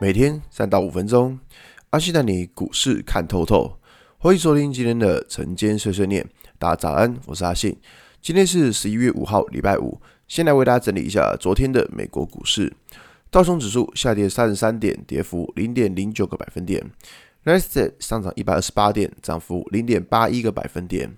[0.00, 1.38] 每天三到五分钟，
[1.90, 3.78] 阿信带你股市看透透。
[4.18, 6.26] 欢迎收听今天的晨间碎碎念，
[6.58, 7.76] 大家早安，我是阿信。
[8.20, 10.00] 今天是十一月五号，礼拜五。
[10.26, 12.72] 先来为大家整理一下昨天的美国股市，
[13.30, 16.82] 道琼指数下跌三十三点，跌幅零点零九个百分点；
[17.44, 21.16] 纳斯达克上涨一百二十八点，涨幅零点八一个百分点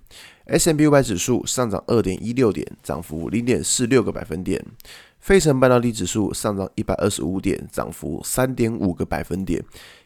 [0.49, 4.63] ；S&P 五百指数上涨二点一六点，涨幅零点四六个百分点。
[5.19, 9.63] 费城半导体指数上涨一百二十五点，涨幅三点五个百分点。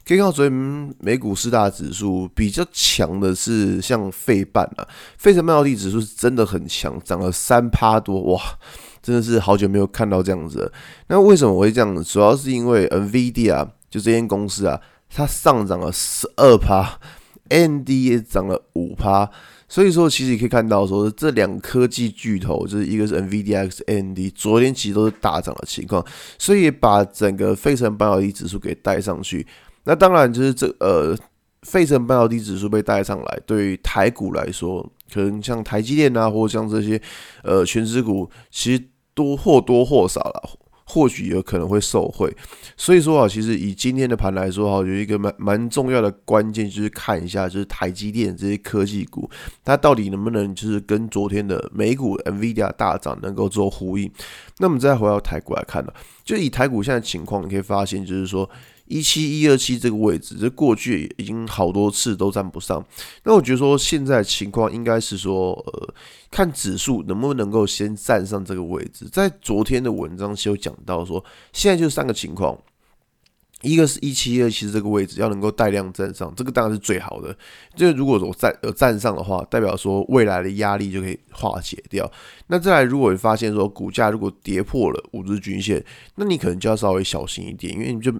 [0.07, 4.89] 可以看到，昨天美股四大指数比较强的是像费半啊，
[5.19, 8.41] 费城半导体指数是真的很强，涨了三趴多，哇，
[9.03, 10.73] 真的是好久没有看到这样子了。
[11.09, 12.03] 那为什么我会这样子？
[12.03, 14.81] 主要是因为 NVIDIA，就这间公司啊，
[15.11, 16.99] 它上涨了十二趴
[17.51, 19.31] ，AMD 也涨了五趴。
[19.71, 26.05] 所以说，其实你可以看到，说这两科技巨头，就是一个是 NVIDIA，一个是 AMD，昨天其实都是大涨的情况，
[26.37, 29.47] 所以把整个费城半导体指数给带上去。
[29.85, 31.17] 那当然就是这呃，
[31.63, 37.01] 费城半导体指数被带上来，对于台股来说，可能像台积电啊，或者像这些
[37.45, 38.85] 呃权值股，其实
[39.15, 40.51] 多或多或少了。
[40.93, 42.29] 或许有可能会受惠，
[42.77, 49.31] 所以说啊，其实以今天的盘来说哈，有一个蛮蛮重要的关键就是看一下，就是台积电这些科技股，
[49.65, 54.11] 它到底能不能就是跟昨天的美股 NVIDIA 大涨能够做呼应。
[54.59, 55.93] 那么再回到台股来看呢，
[56.31, 58.49] 就以台股现在情况，你可以发现就是说。
[58.93, 62.85] 一七一二七这个位置，这过去已经好多次都站不上。
[63.23, 65.95] 那我觉得说现在情况应该是说，呃，
[66.29, 69.09] 看指数能不能够先站上这个位置。
[69.09, 72.59] 在昨天的文章是有讲到说，现在就三个情况，
[73.63, 77.37] 一个是一七一二七这个位置要能够带量站上，这个当然是最好的。
[77.75, 82.11] 就如果说站呃站上的话，代表说未来的压力就可以化解掉。
[82.47, 88.13] 那再来，如果你发现说股价如果跌破了五日均线，那你可能就要稍微小心一点，因为你就。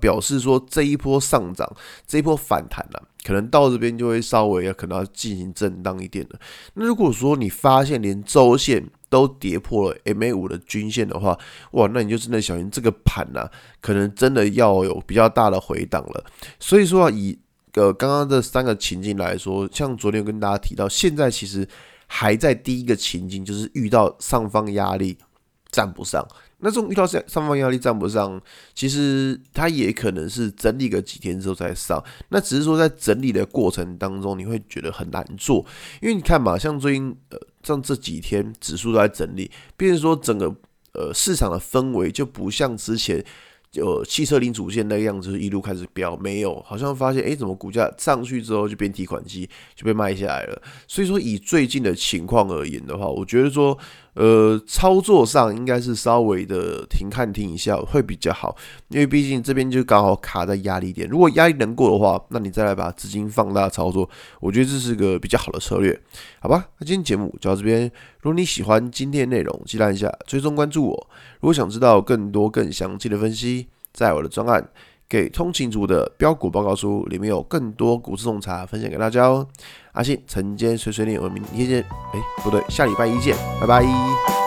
[0.00, 1.70] 表示说这一波上涨，
[2.06, 6.38] 这一波反弹了，可能到这边就会稍微要可能要进行震荡一点了。
[6.74, 11.38] 那如果说你发现连周线都跌破了 MA 五的均线的话，
[11.72, 13.48] 哇，那你就真的小心这个盘呐，
[13.80, 16.24] 可能真的要有比较大的回档了。
[16.58, 17.38] 所以说以
[17.74, 21.66] 呃刚刚这三个情境来说，像昨天有跟大家提到，现在其实
[22.06, 25.16] 还在第一个情境，就是遇到上方压力
[25.72, 26.24] 站不上。
[26.58, 28.40] 那这种遇到上上方压力站不上，
[28.72, 32.00] 其实它也可能是整理个几天之后再上。
[32.28, 35.66] 那只是说在整理的过程当中，你会觉得很难做，
[36.00, 40.54] 因为你看嘛，像最近呃，像这几天指数都在整理，变成说整个
[40.92, 43.24] 呃市场的氛围就不像之前。
[43.72, 50.62] 就汽车零主线那个样子，一路开始飙，没有，好像发现，哎，怎么股价上去之后就变提款机，就被卖下来了。
[50.86, 53.78] 所以说，以最近的情况而言的话，我觉得说，
[54.14, 58.54] 呃，操作上应该是稍微的停看停一下会比较好，
[58.88, 61.08] 因为毕竟这边就刚好卡在压力点。
[61.08, 64.08] 如果压力能过的话，那你再来把资金放大操作，
[64.40, 65.98] 我觉得这是个比较好的策略，
[66.40, 66.68] 好吧？
[66.78, 67.90] 那今天节目就到这边。
[68.20, 71.08] 如果你喜欢今天的内容，记得一下追踪关注我。
[71.40, 74.62] 如果想知道更多更详细的分析，在我的专案
[75.08, 79.46] 《给通勤族的标股报告书》里面有更多股市洞察分享给大家哦。
[79.92, 81.82] 阿信晨间碎碎念，我们明天见。
[81.82, 84.41] 哎，不对，下礼拜一见，拜拜。